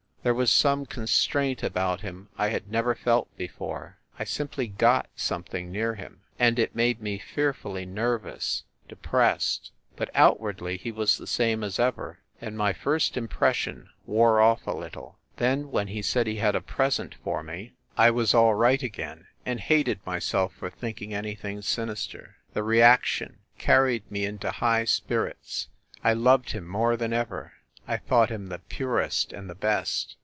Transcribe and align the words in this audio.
There 0.23 0.35
was 0.35 0.51
some 0.51 0.85
con 0.85 1.05
straint 1.07 1.63
about 1.63 2.01
him 2.01 2.29
I 2.37 2.49
had 2.49 2.69
never 2.71 2.93
felt 2.93 3.35
before. 3.37 3.97
I 4.19 4.23
simply 4.23 4.67
"got" 4.67 5.09
something 5.15 5.71
near 5.71 5.95
him, 5.95 6.21
and 6.37 6.59
it 6.59 6.75
made 6.75 7.01
me 7.01 7.17
fear 7.17 7.53
fully 7.53 7.87
nervous, 7.87 8.63
depressed. 8.87 9.71
But 9.95 10.11
outwardly 10.13 10.77
he 10.77 10.91
was 10.91 11.17
the 11.17 11.25
same 11.25 11.63
as 11.63 11.79
ever, 11.79 12.19
and 12.39 12.55
my 12.55 12.71
first 12.71 13.17
impression 13.17 13.89
wore 14.05 14.39
off 14.39 14.67
a 14.67 14.77
little. 14.77 15.17
Then, 15.37 15.71
when 15.71 15.87
he 15.87 16.03
said 16.03 16.27
he 16.27 16.35
had 16.35 16.53
a 16.53 16.61
present 16.61 17.15
for 17.23 17.41
me 17.41 17.73
140 17.95 17.95
FIND 17.95 17.95
THE 17.95 18.03
WOMAN 18.03 18.05
I 18.05 18.11
was 18.11 18.33
all 18.35 18.53
rieftt 18.53 18.83
again, 18.83 19.27
and 19.43 19.59
hated 19.59 20.05
myself 20.05 20.53
for 20.53 20.69
thinking 20.69 21.15
anything 21.15 21.63
sinister. 21.63 22.35
The 22.53 22.61
reaction 22.61 23.39
carried 23.57 24.11
me 24.11 24.25
into 24.25 24.51
high 24.51 24.85
spirits; 24.85 25.69
I 26.03 26.13
loved 26.13 26.51
him 26.51 26.67
more 26.67 26.95
than 26.95 27.11
ever; 27.11 27.53
I 27.87 27.97
thought 27.97 28.29
him 28.29 28.47
the 28.47 28.59
purest 28.59 29.33
and 29.33 29.49
the 29.49 29.55
best. 29.55 30.15